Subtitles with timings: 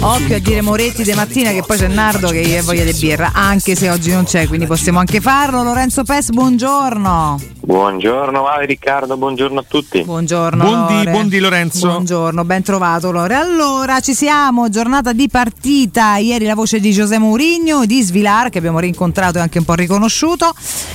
[0.00, 3.32] Occhio a dire Moretti de mattina che poi c'è Nardo che gli voglia di birra,
[3.32, 5.62] anche se oggi non c'è, quindi possiamo anche farlo.
[5.62, 7.57] Lorenzo Pes, buongiorno.
[7.68, 10.02] Buongiorno Vale Riccardo, buongiorno a tutti.
[10.02, 10.64] Buongiorno.
[10.64, 11.10] Buondì, Lore.
[11.10, 11.86] buondì, Lorenzo.
[11.88, 13.34] Buongiorno, ben trovato Lore.
[13.34, 16.16] Allora, ci siamo, giornata di partita.
[16.16, 19.74] Ieri la voce di José Mourinho, di Svilar, che abbiamo rincontrato e anche un po'
[19.74, 20.50] riconosciuto,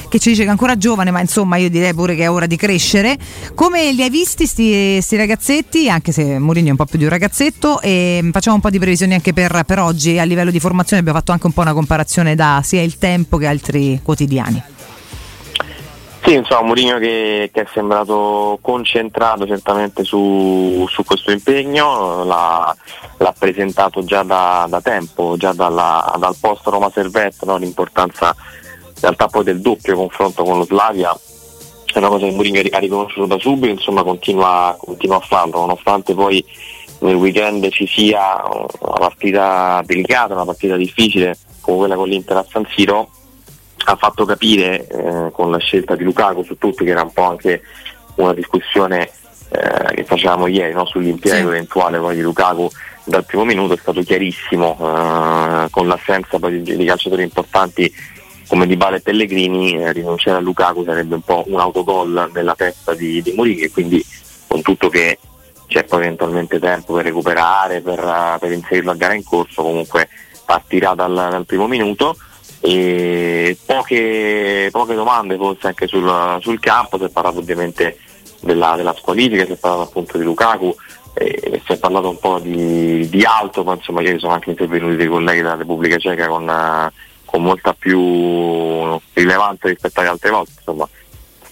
[0.09, 2.47] che ci dice che è ancora giovane, ma insomma io direi pure che è ora
[2.47, 3.19] di crescere.
[3.53, 7.03] Come li hai visti sti, sti ragazzetti, anche se Mourinho è un po' più di
[7.03, 10.17] un ragazzetto, e facciamo un po' di previsioni anche per, per oggi.
[10.17, 13.37] A livello di formazione abbiamo fatto anche un po' una comparazione da sia il tempo
[13.37, 14.72] che altri quotidiani.
[16.33, 22.75] Sì, insomma, Mourinho che, che, è sembrato concentrato certamente su, su questo impegno, l'ha,
[23.19, 27.57] l'ha, presentato già da, da tempo, già dalla, dal post Roma Servette, no?
[27.57, 31.15] l'importanza in realtà poi del doppio confronto con lo Slavia,
[31.93, 36.15] è una cosa che Mourinho ha riconosciuto da subito, insomma continua, continua a farlo, nonostante
[36.15, 36.43] poi
[37.01, 42.45] nel weekend ci sia una partita delicata, una partita difficile come quella con l'Inter a
[42.49, 43.07] San Siro,
[43.85, 47.23] ha fatto capire eh, con la scelta di Lukaku su tutti, che era un po'
[47.23, 47.61] anche
[48.15, 49.09] una discussione
[49.49, 50.85] eh, che facevamo ieri no?
[50.85, 51.55] sull'impiego sì.
[51.55, 52.69] eventuale poi di Lukaku
[53.05, 57.93] dal primo minuto, è stato chiarissimo, eh, con l'assenza poi di, di, calciatori importanti
[58.47, 62.55] come Di Bale e Pellegrini, eh, rinunciare a Lukaku sarebbe un po' un autogol nella
[62.55, 64.03] testa di, di Mourinho e quindi
[64.47, 65.17] con tutto che
[65.67, 70.07] c'è poi eventualmente tempo per recuperare, per, per inserirlo a gara in corso, comunque
[70.45, 72.15] partirà dal, dal primo minuto
[72.65, 77.97] e poche, poche domande forse anche sul, sul, campo, si è parlato ovviamente
[78.39, 80.73] della, della squalifica, si è parlato appunto di Lukaku,
[81.15, 84.95] eh, si è parlato un po' di, di altro, ma insomma ieri sono anche intervenuti
[84.95, 86.89] dei colleghi della Repubblica Ceca con,
[87.25, 90.87] con molta più rilevanza rispetto alle altre volte, insomma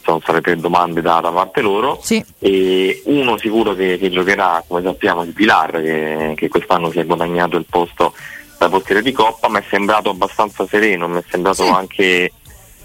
[0.04, 2.24] sono state tre domande da, da parte loro sì.
[2.40, 7.06] e uno sicuro che, che, giocherà come sappiamo il Pilar che, che quest'anno si è
[7.06, 8.14] guadagnato il posto
[8.62, 11.70] da portiere di Coppa, mi è sembrato abbastanza sereno, mi è sembrato sì.
[11.70, 12.32] anche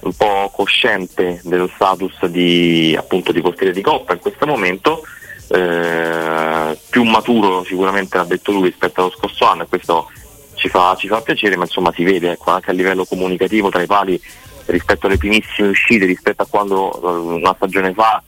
[0.01, 5.03] un po' cosciente dello status di, appunto, di portiere di Coppa in questo momento,
[5.49, 10.11] eh, più maturo sicuramente l'ha detto lui rispetto allo scorso anno e questo
[10.55, 13.83] ci fa, ci fa piacere, ma insomma si vede ecco, anche a livello comunicativo tra
[13.83, 14.19] i pali
[14.65, 16.99] rispetto alle primissime uscite, rispetto a quando
[17.37, 18.23] una stagione fa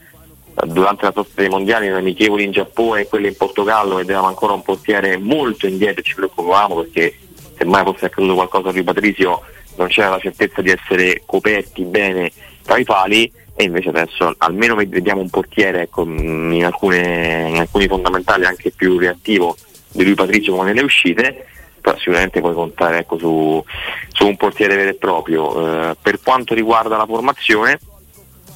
[0.66, 4.52] durante la sosta dei mondiali nelle amichevoli in Giappone e quelle in Portogallo vedevamo ancora
[4.52, 7.14] un portiere molto indietro, ci preoccupavamo perché
[7.58, 9.42] se mai fosse accaduto qualcosa a Rui Patrizio
[9.76, 12.30] non c'era la certezza di essere coperti bene
[12.64, 17.88] tra i pali e invece adesso almeno vediamo un portiere ecco, in, alcune, in, alcuni
[17.88, 19.56] fondamentali anche più reattivo
[19.90, 21.46] di Rui Patrizio come nelle uscite
[21.80, 23.64] però sicuramente puoi contare ecco, su,
[24.12, 25.90] su, un portiere vero e proprio.
[25.90, 27.78] Eh, per quanto riguarda la formazione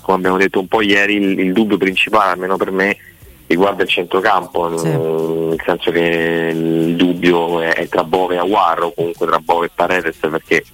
[0.03, 2.97] come abbiamo detto un po' ieri il, il dubbio principale almeno per me
[3.53, 4.89] riguarda il centrocampo, sì.
[4.89, 9.71] nel senso che il dubbio è, tra Bove e Aguarro, o comunque tra Bove e
[9.75, 10.65] Paredes, perché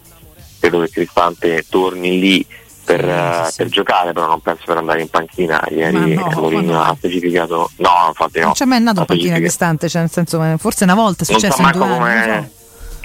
[0.61, 2.47] credo che Cristante torni lì
[2.85, 5.63] per, sì, sì, per giocare, però non penso per andare in panchina.
[5.71, 6.83] Ieri no, Mourinho no.
[6.83, 7.71] ha specificato.
[7.77, 8.47] No, infatti no.
[8.47, 11.61] Non c'è mai andato in panchina Cristante, cioè nel senso, forse una volta è successo
[11.61, 12.57] non so in due anni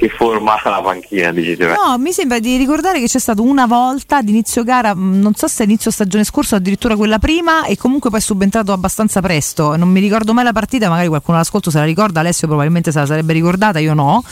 [0.03, 4.17] che forma la panchina, dici No, mi sembra di ricordare che c'è stato una volta
[4.17, 7.77] ad inizio gara, mm, non so se inizio stagione scorsa o addirittura quella prima, e
[7.77, 9.77] comunque poi è subentrato abbastanza presto.
[9.77, 12.99] Non mi ricordo mai la partita, magari qualcuno all'ascolto se la ricorda, Alessio probabilmente se
[12.99, 14.23] la sarebbe ricordata, io no.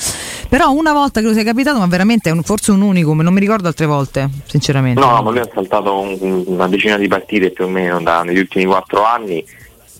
[0.49, 3.33] Però una volta che lo sia capitato, ma veramente è un, forse un unicum, non
[3.33, 4.99] mi ricordo altre volte, sinceramente.
[4.99, 8.39] No, ma lui ha saltato un, una decina di partite più o meno da, negli
[8.39, 9.43] ultimi quattro anni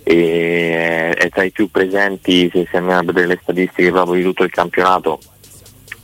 [0.03, 4.23] e è tra i più presenti se si andiamo a vedere le statistiche proprio di
[4.23, 5.19] tutto il campionato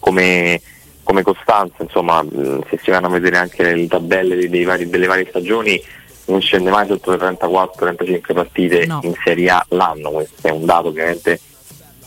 [0.08, 0.62] come,
[1.04, 2.26] come costanza, insomma,
[2.70, 5.82] se si vanno a vedere anche le tabelle dei vari, delle varie stagioni
[6.26, 9.00] non scende mai sotto le 34-35 partite no.
[9.04, 11.40] in Serie A l'anno, questo è un dato ovviamente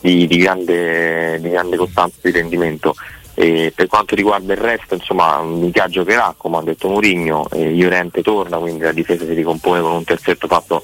[0.00, 2.94] di, di, grande, di grande costanza di rendimento.
[3.34, 8.22] E per quanto riguarda il resto, insomma, Mica giocherà, come ha detto Mourinho, eh, Llorente
[8.22, 10.82] torna, quindi la difesa si ricompone con un terzetto fatto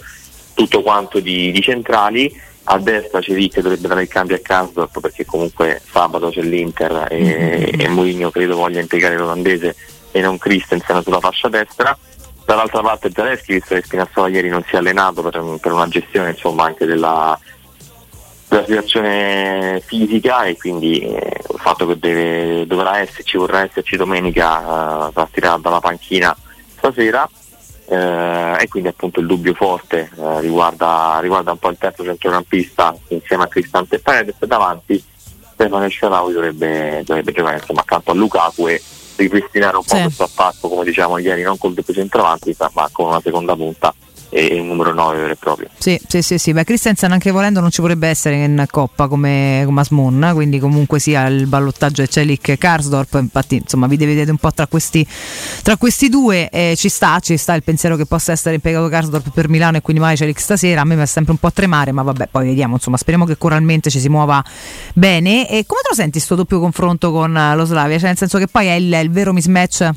[0.55, 2.35] tutto quanto di, di centrali.
[2.69, 7.21] A destra che dovrebbe dare il cambio a Karsdorp perché comunque sabato c'è l'Inter e,
[7.21, 7.81] mm-hmm.
[7.81, 9.77] e Mourinho credo voglia impiegare l'olandese
[10.11, 11.97] e non Christensen sulla fascia destra.
[12.45, 16.31] Dall'altra parte Zaleschi, visto che Spinazzola ieri non si è allenato per, per una gestione
[16.31, 17.39] insomma, anche della,
[18.49, 25.09] della situazione fisica e quindi eh, il fatto che deve, dovrà esserci, vorrà esserci domenica,
[25.09, 26.37] eh, partirà dalla panchina
[26.77, 27.29] stasera
[27.89, 32.97] eh, e quindi appunto il dubbio forte eh, riguarda, riguarda, un po' il terzo centrocampista
[33.09, 35.05] insieme a Cristante Paredes e davanti
[35.53, 38.83] Stefano Sciaraui dovrebbe, dovrebbe giocare insomma, accanto a Lukaku e
[39.17, 40.03] ripristinare un po' sì.
[40.03, 43.95] questo attacco come diciamo ieri non col doppio centravanti ma con una seconda punta
[44.29, 45.69] e il numero 9 vero e proprio.
[45.79, 46.53] Sì, sì, sì, sì.
[46.53, 50.99] Beh, Christensen anche volendo non ci vorrebbe essere in coppa come, come Asmun, quindi comunque
[50.99, 55.07] sia il ballottaggio è Celic e Karsdorp, infatti insomma vi dividete un po' tra questi,
[55.63, 59.31] tra questi due, eh, ci sta, ci sta il pensiero che possa essere impiegato Karsdorp
[59.31, 61.93] per Milano e quindi mai Celic stasera, a me mi fa sempre un po' tremare,
[61.93, 64.43] ma vabbè, poi vediamo, insomma, speriamo che coralmente ci si muova
[64.93, 65.49] bene.
[65.49, 67.99] E come te lo senti questo doppio confronto con lo Slavia?
[67.99, 69.91] Cioè nel senso che poi è il, il vero mismatch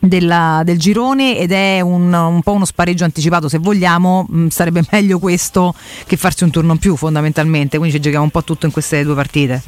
[0.00, 4.46] della, del girone ed è un, un, po' uno spareggio anticipato se vogliamo mh, mm,
[4.48, 5.74] sarebbe meglio questo
[6.06, 7.76] che farsi un turno in più fondamentalmente.
[7.76, 9.62] Quindi ci giochiamo un po' tutto in queste due partite.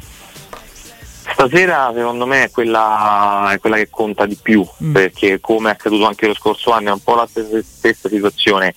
[1.33, 4.91] Stasera secondo me è quella, è quella che conta di più mm.
[4.91, 8.73] perché come è accaduto anche lo scorso anno è un po' la stessa, stessa situazione.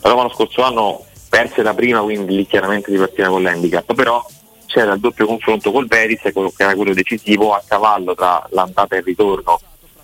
[0.00, 3.94] La Roma lo scorso anno perse la prima quindi lì chiaramente si partiva con l'handicap.
[3.94, 4.24] Però
[4.66, 8.98] c'era il doppio confronto col Veris che era quello decisivo a cavallo tra l'andata e
[8.98, 9.58] il ritorno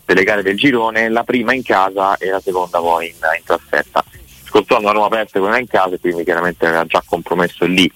[0.04, 4.04] delle gare del girone, la prima in casa e la seconda poi in, in trasferta.
[4.44, 7.90] Scorso anno la Roma perse quella in casa, quindi chiaramente aveva già compromesso lì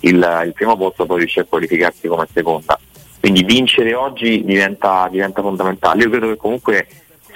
[0.00, 2.78] il, il primo posto, poi riuscì a qualificarsi come seconda.
[3.20, 6.02] Quindi vincere oggi diventa, diventa fondamentale.
[6.02, 6.86] Io credo che comunque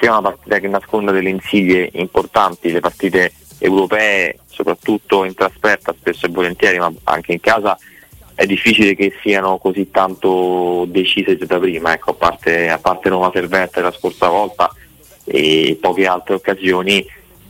[0.00, 6.26] sia una partita che nasconda delle insidie importanti, le partite europee, soprattutto in trasferta spesso
[6.26, 7.78] e volentieri, ma anche in casa
[8.34, 13.30] è difficile che siano così tanto decise da prima, ecco, a parte, a parte Roma
[13.32, 14.70] Servette la scorsa volta
[15.24, 17.06] e poche altre occasioni,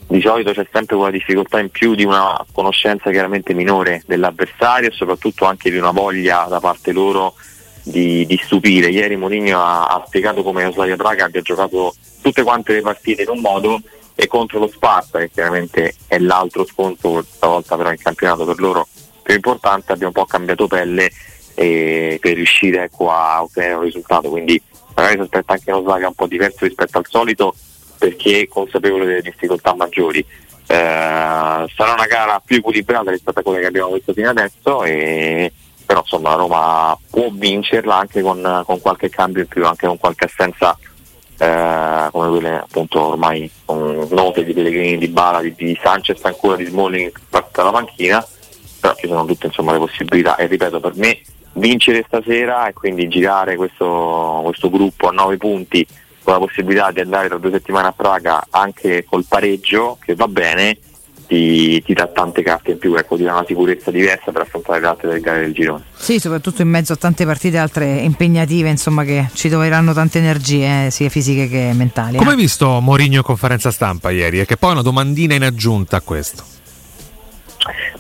[0.06, 4.92] di solito c'è sempre quella difficoltà in più di una conoscenza chiaramente minore dell'avversario e
[4.92, 7.34] soprattutto anche di una voglia da parte loro
[7.82, 8.90] di, di stupire.
[8.90, 13.31] Ieri Mourinho ha, ha, spiegato come Oslavia Praga abbia giocato tutte quante le partite in
[13.31, 13.81] un modo
[14.14, 18.86] e contro lo Sparta, che chiaramente è l'altro scontro, stavolta però in campionato per loro
[19.25, 21.11] più importante abbiamo un po' cambiato pelle
[21.55, 24.29] eh, per riuscire ecco, a ottenere un risultato.
[24.29, 24.61] Quindi
[24.94, 27.55] magari si aspetta anche uno Slaga un po' diverso rispetto al solito
[27.99, 30.21] perché è consapevole delle difficoltà maggiori.
[30.21, 30.26] Eh,
[30.67, 35.53] sarà una gara più equilibrata rispetto a quella che abbiamo visto fino adesso e,
[35.85, 39.99] però insomma la Roma può vincerla anche con, con qualche cambio in più, anche con
[39.99, 40.77] qualche assenza
[41.38, 46.65] eh, come quelle appunto ormai note di Pellegrini, di Bala, di, di Sanchez ancora di
[46.65, 47.12] Smalling
[47.53, 48.27] dalla panchina
[48.84, 51.19] però ci sono tutte insomma, le possibilità e ripeto per me
[51.54, 55.86] vincere stasera e quindi girare questo, questo gruppo a 9 punti
[56.22, 60.28] con la possibilità di andare tra due settimane a Praga anche col pareggio che va
[60.28, 60.76] bene
[61.26, 64.81] ti, ti, dà tante carte in più, ecco, ti dà una sicurezza diversa per affrontare
[64.81, 65.84] le altre gare del girone.
[65.96, 70.86] Sì, soprattutto in mezzo a tante partite altre impegnative, insomma, che ci toglieranno tante energie,
[70.86, 72.19] eh, sia fisiche che mentali.
[72.19, 74.41] Come hai visto Mourinho in conferenza stampa ieri?
[74.41, 76.54] E che poi una domandina in aggiunta a questo.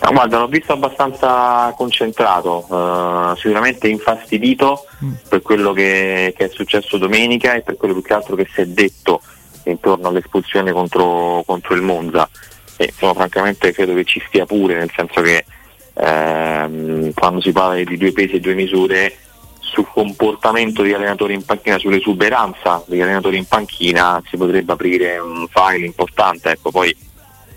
[0.04, 5.12] No, guarda, l'ho visto abbastanza concentrato, uh, sicuramente infastidito mm.
[5.30, 8.60] per quello che, che, è successo domenica e per quello più che altro che si
[8.60, 9.22] è detto
[9.64, 12.28] intorno all'espulsione contro, contro il Monza.
[12.76, 15.46] E insomma, francamente credo che ci stia pure, nel senso che
[15.94, 19.16] ehm, quando si parla di due pesi e due misure
[19.60, 25.46] sul comportamento degli allenatori in panchina, sull'esuberanza degli allenatori in panchina si potrebbe aprire un
[25.48, 26.50] file importante.
[26.50, 26.94] Ecco, poi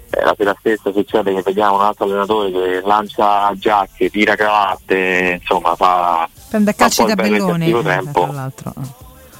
[0.09, 5.39] eh, la sera stessa succede che vediamo un altro allenatore che lancia giacche, tira cravatte,
[5.41, 6.29] insomma fa...
[6.49, 8.73] Prende a calci tabelloni, eh, tra l'altro.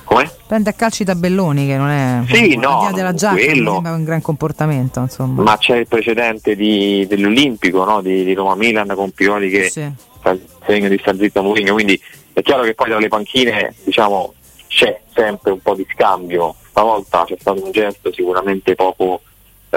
[0.03, 0.31] Come?
[0.47, 4.21] Prende a calci tabelloni che non è sì, no, della giacca, quello, sembra un gran
[4.21, 5.01] comportamento.
[5.01, 5.41] Insomma.
[5.41, 8.01] Ma c'è il precedente di, dell'Olimpico, no?
[8.01, 9.89] di, di Roma Milan con Pioli che sì.
[10.21, 13.73] fa il segno di star zitto Mourinho, quindi è chiaro che poi tra le panchine
[13.83, 14.33] diciamo,
[14.67, 16.55] c'è sempre un po' di scambio.
[16.69, 19.21] Stavolta c'è stato un gesto sicuramente poco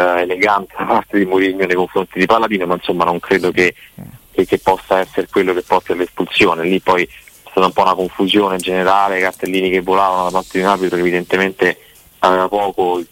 [0.00, 3.74] eh, elegante da parte di Mourinho nei confronti di Palladino, ma insomma non credo che,
[4.30, 6.64] che, che possa essere quello che porti all'espulsione.
[6.64, 10.64] Lì poi è stata un po' una confusione generale, cartellini che volavano da parte di
[10.64, 11.78] un arbitro che evidentemente
[12.20, 13.02] aveva poco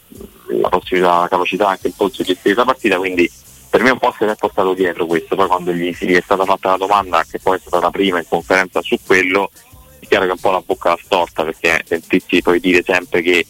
[0.48, 3.30] la possibilità, la capacità anche il polso di gestire la partita, quindi
[3.70, 6.44] per me un po' se l'è portato dietro questo, poi quando gli, gli è stata
[6.44, 9.50] fatta la domanda, che poi è stata la prima in conferenza su quello,
[9.98, 13.46] è chiaro che un po' la bocca la storta perché sentirsi poi dire sempre che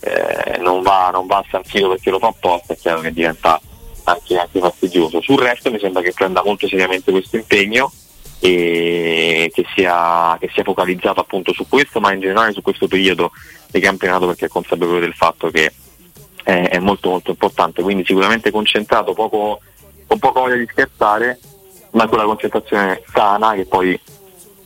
[0.00, 3.60] eh, non, va, non va sentito perché lo fa apposta, è chiaro che diventa
[4.04, 5.20] anche, anche fastidioso.
[5.20, 7.92] Sul resto mi sembra che prenda molto seriamente questo impegno
[8.40, 13.32] e che sia, che sia focalizzato appunto su questo, ma in generale su questo periodo
[13.70, 15.72] di campionato perché è consapevole del fatto che
[16.44, 19.60] è, è molto molto importante, quindi sicuramente concentrato, poco,
[20.06, 21.38] con poco voglia di scherzare,
[21.90, 23.98] ma con la concentrazione sana che poi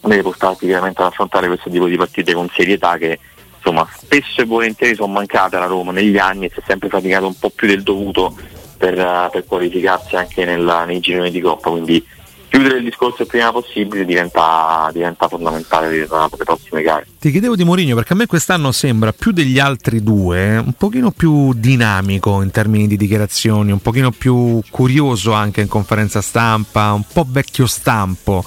[0.00, 3.18] deve portarti chiaramente ad affrontare questo tipo di partite con serietà che
[3.62, 7.26] insomma spesso e volentieri sono mancate alla Roma negli anni e si è sempre faticato
[7.26, 8.34] un po' più del dovuto
[8.76, 12.04] per, per qualificarsi anche nella, nei gironi di Coppa, quindi
[12.48, 17.06] chiudere il discorso il prima possibile diventa, diventa fondamentale per le prossime gare.
[17.18, 21.12] Ti chiedevo di Mourinho perché a me quest'anno sembra più degli altri due un pochino
[21.12, 27.04] più dinamico in termini di dichiarazioni, un pochino più curioso anche in conferenza stampa, un
[27.10, 28.44] po' vecchio stampo.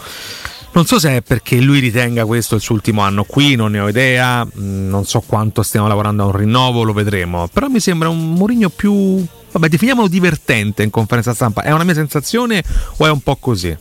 [0.75, 3.79] Non so se è perché lui ritenga questo il suo ultimo anno qui, non ne
[3.79, 7.79] ho idea, mm, non so quanto stiamo lavorando a un rinnovo, lo vedremo, però mi
[7.79, 11.62] sembra un Mourinho più, vabbè, definiamolo divertente in conferenza stampa.
[11.62, 12.62] È una mia sensazione
[12.98, 13.74] o è un po' così?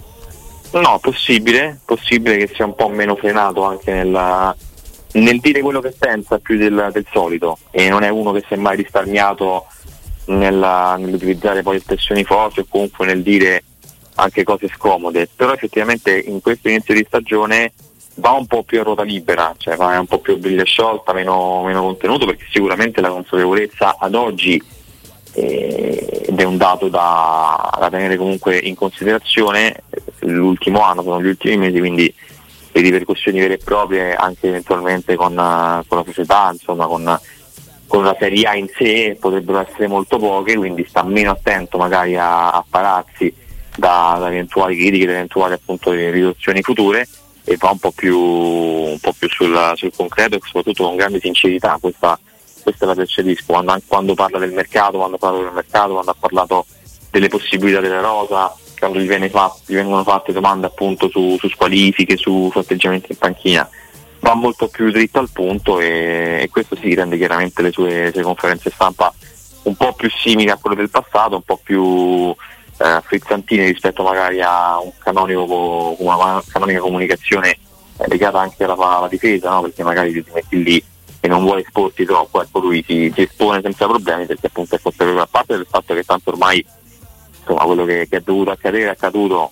[0.70, 4.54] No, possibile, possibile che sia un po' meno frenato anche nella,
[5.14, 8.54] nel dire quello che pensa più del, del, solito e non è uno che si
[8.54, 9.66] è mai risparmiato
[10.26, 13.64] nella, nell'utilizzare poi espressioni forti o comunque nel dire
[14.16, 17.73] anche cose scomode, però effettivamente in questo inizio di stagione
[18.16, 21.12] va un po' più a ruota libera, cioè va un po' più a briglia sciolta,
[21.12, 24.62] meno, meno contenuto perché sicuramente la consapevolezza ad oggi
[25.33, 29.83] eh, ed è un dato da, da, tenere comunque in considerazione
[30.21, 32.14] l'ultimo anno, sono gli ultimi mesi, quindi
[32.73, 37.18] le ripercussioni vere e proprie anche eventualmente con, con la società, insomma con,
[37.87, 42.16] con, la Serie A in sé potrebbero essere molto poche, quindi sta meno attento magari
[42.16, 43.42] a, a pararsi
[43.76, 47.07] da, da, eventuali critiche, da eventuali appunto riduzioni future
[47.45, 51.21] e va un po' più, un po più sul, sul, concreto e soprattutto con grande
[51.21, 51.76] sincerità.
[51.81, 52.19] Questa,
[52.62, 56.66] questa la percepisco quando, quando, parla del mercato, quando parla del mercato, quando ha parlato
[57.11, 62.16] delle possibilità della rosa, quando gli, fatto, gli vengono fatte domande appunto su, su squalifiche,
[62.16, 63.69] su, su, atteggiamenti in panchina,
[64.21, 68.23] va molto più dritto al punto e, e questo si rende chiaramente le sue, sue,
[68.23, 69.12] conferenze stampa
[69.64, 72.35] un po' più simili a quelle del passato, un po' più
[72.78, 79.09] eh, frizzantine rispetto magari a un canonico, una canonica comunicazione eh, legata anche alla, alla
[79.09, 79.62] difesa, no?
[79.62, 80.85] perché magari ti metti lì
[81.21, 84.81] e non vuole esporti troppo, ecco lui si, si, espone senza problemi perché appunto è
[84.81, 86.62] consapevole a parte del fatto che tanto ormai
[87.38, 89.50] insomma, quello che, che, è dovuto accadere è accaduto,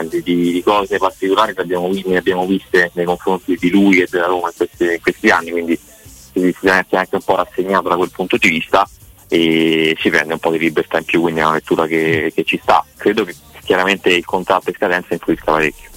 [0.00, 4.08] eh, di, di, cose particolari ne abbiamo, ne abbiamo, viste nei confronti di lui e
[4.10, 7.96] della Roma in questi, in questi anni, quindi si essere anche un po' rassegnato da
[7.96, 8.88] quel punto di vista
[9.34, 12.44] e si prende un po' di libertà in più, quindi è una lettura che, che
[12.44, 12.84] ci sta.
[12.96, 15.90] Credo che chiaramente il contratto in scadenza influisca parecchio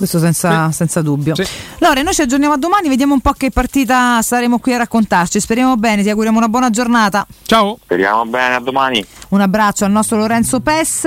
[0.00, 0.76] questo senza, sì.
[0.76, 1.34] senza dubbio.
[1.34, 1.44] Sì.
[1.78, 5.38] Lore, noi ci aggiorniamo a domani, vediamo un po' che partita saremo qui a raccontarci.
[5.38, 7.26] Speriamo bene, ti auguriamo una buona giornata.
[7.42, 7.78] Ciao.
[7.82, 9.04] Speriamo bene, a domani.
[9.28, 11.04] Un abbraccio al nostro Lorenzo Pes.